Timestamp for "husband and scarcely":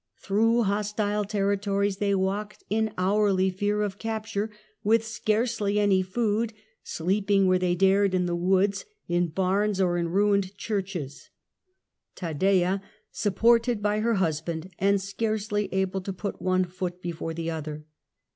14.15-15.69